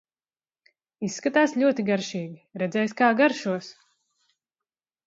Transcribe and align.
Izskatās 1.07 1.53
ļoti 1.65 1.85
garšīgi, 1.91 2.43
redzēs 2.63 2.99
kā 3.03 3.13
garšos! 3.21 3.73